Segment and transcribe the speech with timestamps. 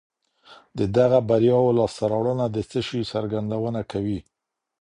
[0.77, 4.19] د دغو برياوو لاسته راوړنه د څه شي څرګندونه کوي؟